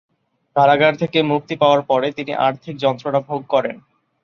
কারাগার 0.55 0.93
থেকে 0.95 1.19
মুক্তি 1.23 1.55
পাওয়ার 1.55 1.81
পরে, 1.81 2.07
তিনি 2.11 2.31
আর্থিক 2.47 2.75
যন্ত্রণা 2.77 3.19
ভোগ 3.19 3.41
করেন। 3.49 3.75